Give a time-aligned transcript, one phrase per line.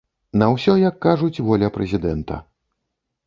[0.41, 2.39] На ўсё, як кажуць, воля прэзідэнта!